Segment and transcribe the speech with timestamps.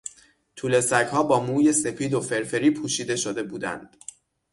[0.55, 3.97] توله سگها با موی سپید و فرفری پوشیده شده بودند.